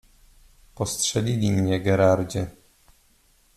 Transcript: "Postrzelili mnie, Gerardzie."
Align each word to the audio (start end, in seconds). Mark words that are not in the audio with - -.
"Postrzelili 0.75 1.51
mnie, 1.51 1.79
Gerardzie." 1.79 2.47